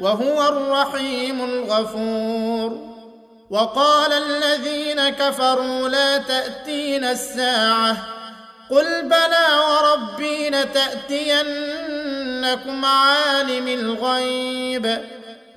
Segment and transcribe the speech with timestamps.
[0.00, 2.90] وهو الرحيم الغفور.
[3.50, 7.96] وقال الذين كفروا لا تأتين الساعة.
[8.70, 11.44] قل بلى وربي لتأتينكم
[12.84, 15.04] عالم الغيب.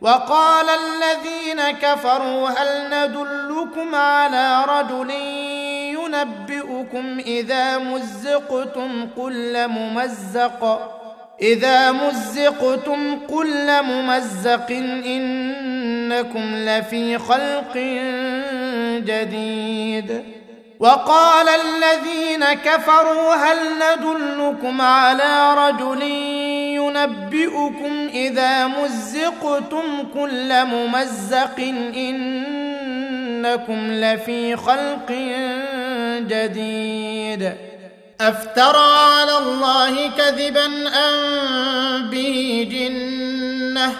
[0.00, 5.10] وقال الذين كفروا هل ندلكم على رجل
[5.90, 10.92] ينبئكم إذا مزقتم كل ممزق؟
[11.42, 14.70] إذا مزقتم كل ممزق
[15.06, 17.76] إنكم لفي خلق
[19.06, 20.24] جديد.
[20.80, 26.02] وقال الذين كفروا هل ندلكم على رجل
[27.02, 31.58] ينبئكم إذا مزقتم كل ممزق
[31.96, 35.12] إنكم لفي خلق
[36.28, 37.52] جديد.
[38.20, 43.92] أفترى على الله كذبا أم به جنة؟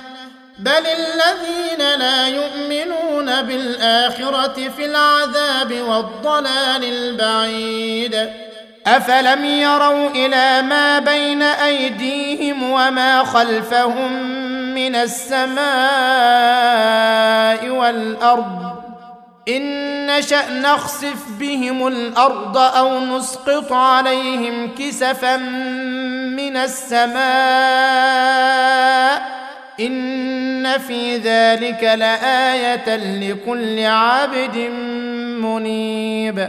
[0.59, 8.48] بل الذين لا يؤمنون بالآخرة في العذاب والضلال البعيد.
[8.97, 14.22] افلم يروا إلى ما بين ايديهم وما خلفهم
[14.75, 15.59] من السماء
[17.69, 18.69] والارض
[19.49, 25.37] ان نشا نخسف بهم الأرض أو نسقط عليهم كسفا
[26.37, 27.19] من السماء
[29.81, 34.56] ان في ذلك لايه لكل عبد
[35.43, 36.49] منيب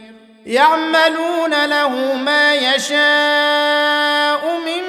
[0.51, 4.83] يعملون له ما يشاء من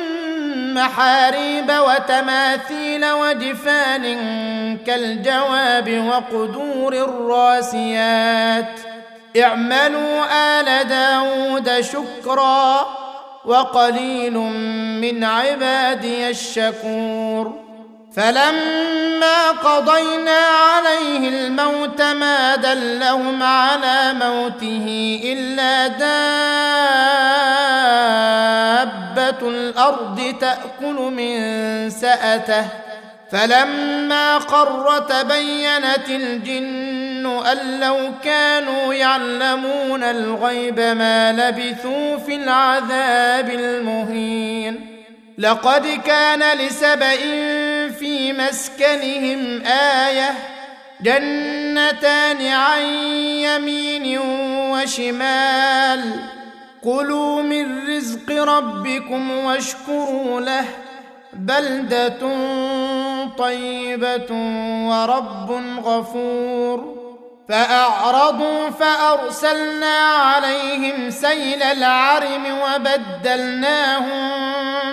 [0.75, 4.05] محاريب وتماثيل وجفان
[4.87, 8.81] كالجواب وقدور الراسيات.
[9.43, 10.25] اعملوا
[10.61, 12.87] آل داود شكرا
[13.45, 14.39] وقليل
[15.01, 17.62] من عبادي الشكور.
[18.17, 26.29] فلما قضينا عليه الموت ما دلهم على موته إلا دابة
[29.49, 32.65] الأرض تأكل من سأته.
[33.33, 44.93] فلما قر تبينت الجن أن لو كانوا يعلمون الغيب ما لبثوا في العذاب المهين.
[45.39, 47.13] لقد كان لسبا
[48.03, 50.35] في مسكنهم آية
[51.01, 54.19] جنتان عن يمين
[54.73, 56.21] وشمال.
[56.85, 60.65] كلوا من رزق ربكم واشكروا له.
[61.33, 62.19] بلدة
[63.39, 64.33] طيبة
[64.89, 65.51] ورب
[65.85, 67.03] غفور.
[67.49, 74.33] فأعرضوا فأرسلنا عليهم سيل العرم وبدلناهم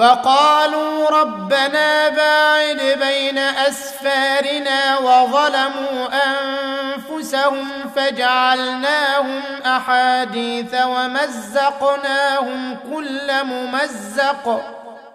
[0.00, 14.62] فقالوا ربنا باعد بين أسفارنا وظلموا أنفسهم فجعلناهم أحاديث ومزقناهم كل ممزق.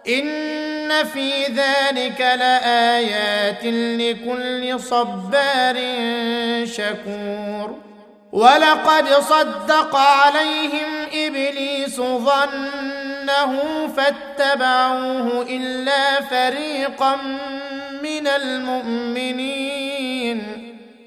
[0.07, 5.75] إن في ذلك لآيات لكل صبار
[6.65, 7.75] شكور.
[8.31, 11.99] ولقد صدق عليهم إبليس
[13.25, 17.15] ظنه فاتبعوه الا فريقا
[18.03, 19.95] من المؤمنين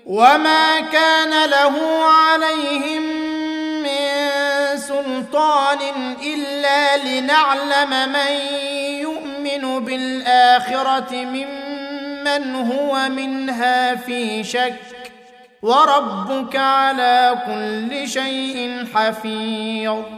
[0.06, 3.02] وما كان له عليهم
[3.82, 4.08] من
[4.76, 5.78] سلطان
[6.22, 8.32] الا لنعلم من
[9.00, 14.74] يؤمن بالاخره ممن هو منها في شك
[15.62, 20.17] وربك على كل شيء حفيظ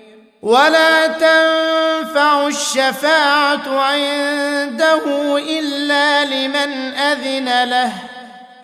[0.41, 5.03] ولا تنفع الشفاعة عنده
[5.37, 7.91] إلا لمن أذن له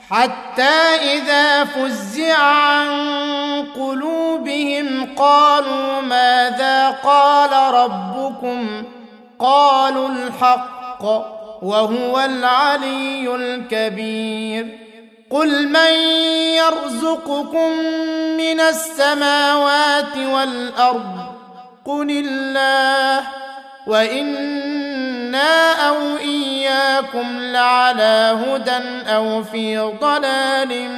[0.10, 0.78] حتى
[1.14, 2.88] إذا فزع عن
[3.76, 8.84] قلوبهم قالوا ماذا قال ربكم؟
[9.40, 11.04] قالوا الحق
[11.62, 14.88] وهو العلي الكبير.
[15.32, 15.94] قل من
[16.56, 17.72] يرزقكم
[18.38, 21.27] من السماوات والأرض
[21.88, 23.28] قل الله
[23.88, 30.90] وإنا أو إياكم لعلى هدى أو في ضلال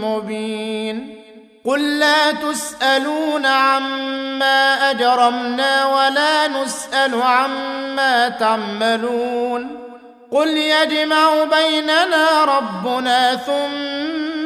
[0.00, 1.16] مبين
[1.64, 9.86] قل لا تسألون عما أجرمنا ولا نسأل عما تعملون
[10.32, 14.45] قل يجمع بيننا ربنا ثم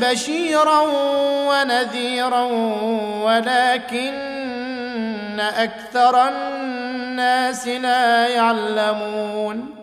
[0.00, 0.80] بشيرا
[1.48, 2.42] ونذيرا
[3.22, 4.36] ولكن
[5.40, 9.74] أكثر الناس لا يعلمون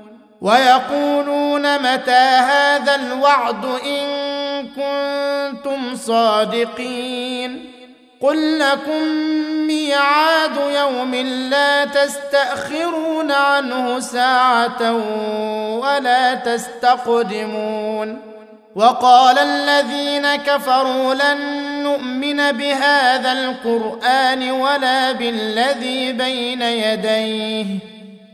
[0.42, 4.08] ويقولون متى هذا الوعد إن
[4.68, 7.70] كنتم صادقين
[8.22, 9.04] قل لكم
[9.68, 11.16] ميعاد يوم
[11.50, 14.94] لا تستأخرون عنه ساعة
[15.80, 18.33] ولا تستقدمون
[18.75, 21.38] وقال الذين كفروا لن
[21.84, 27.93] نؤمن بهذا القرآن ولا بالذي بين يديه.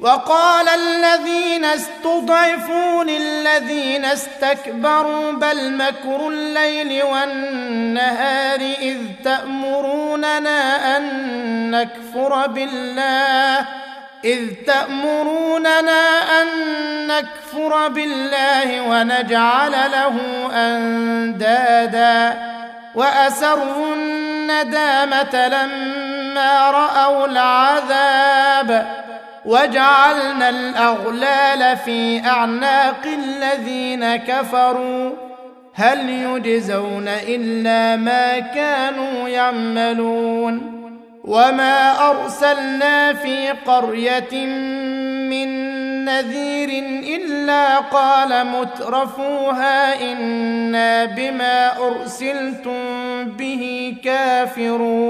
[0.00, 11.04] وقال الذين استضعفوا للذين استكبروا بل مكر الليل والنهار إذ تأمروننا أن
[11.70, 13.66] نكفر بالله
[14.24, 16.02] إذ تأمروننا
[16.42, 16.46] أن
[17.06, 20.16] نكفر بالله ونجعل له
[20.54, 22.42] أندادا
[22.94, 29.00] وأسروا الندامة لما رأوا العذاب
[29.44, 35.10] وجعلنا الأغلال في أعناق الذين كفروا.
[35.74, 40.80] هل يجزون إلا ما كانوا يعملون.
[41.24, 44.46] وما أرسلنا في قرية
[45.30, 45.70] من
[46.04, 46.68] نذير
[47.16, 52.74] إلا قال مترفوها إنا بما أرسلتم
[53.24, 55.09] به كافرون.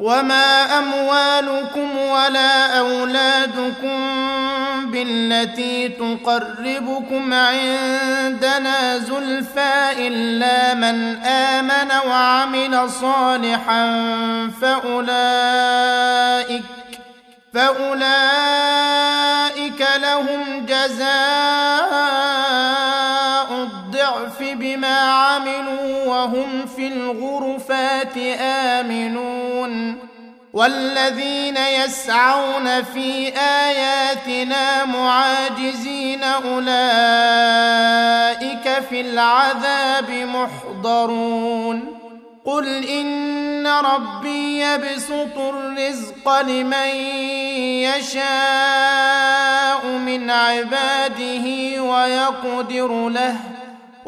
[0.00, 4.00] وما اموالكم ولا اولادكم
[4.90, 13.90] بالتي تقربكم عندنا زلفى الا من امن وعمل صالحا
[14.60, 16.62] فاولئك
[17.54, 18.00] فاولئك
[20.02, 22.49] لهم جزاء
[24.80, 29.98] بما عملوا وهم في الغرفات آمنون
[30.52, 36.70] والذين يسعون في آياتنا معاجزين أولئك
[38.90, 41.96] في العذاب محضرون
[42.44, 46.88] قل إن ربي يبسط الرزق لمن
[47.84, 53.59] يشاء من عباده ويقدر له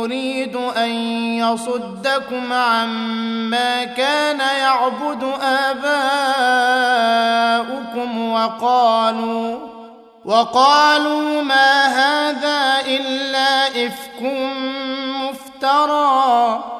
[0.00, 0.90] يريد أن
[1.38, 6.00] يصدكم عما كان يعبد آباؤكم
[8.32, 9.58] وقالوا
[10.24, 14.22] وقالوا ما هذا إلا إفك
[15.20, 16.79] مفترى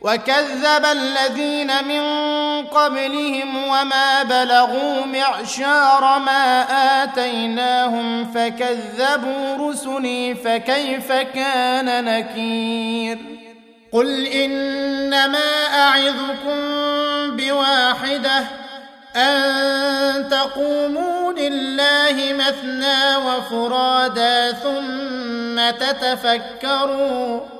[0.00, 2.02] وكذب الذين من
[2.66, 6.62] قبلهم وما بلغوا معشار ما
[7.02, 13.18] آتيناهم فكذبوا رسلي فكيف كان نكير؟
[13.92, 16.60] قل إنما أعظكم
[17.36, 18.44] بواحدة
[19.16, 27.59] أن تقوموا لله مثنى وفرادا ثم تتفكروا.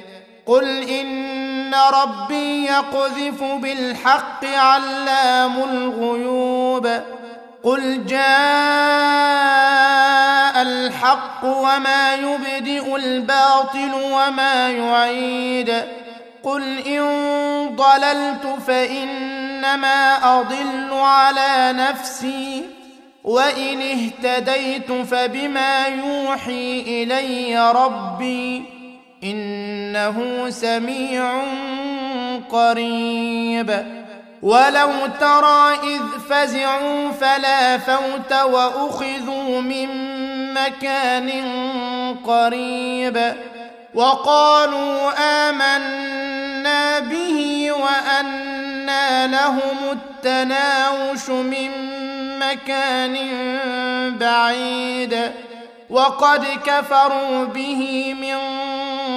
[0.45, 7.01] قل إن ربي يقذف بالحق علام الغيوب.
[7.63, 8.21] قل جاء
[10.61, 15.83] الحق وما يبدئ الباطل وما يعيد.
[16.43, 17.01] قل إن
[17.75, 22.65] ضللت فإنما أضل على نفسي.
[23.23, 28.80] وإن اهتديت فبما يوحي إلي ربي.
[29.23, 31.43] إنه سميع
[32.49, 33.85] قريب.
[34.41, 39.87] ولو ترى إذ فزعوا فلا فوت وأخذوا من
[40.53, 41.29] مكان
[42.25, 43.33] قريب.
[43.93, 45.11] وقالوا
[45.49, 51.71] آمنا به وأنى لهم التناوش من
[52.39, 53.17] مكان
[54.17, 55.31] بعيد.
[55.89, 58.35] وقد كفروا به من